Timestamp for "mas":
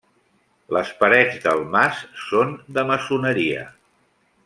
1.75-2.01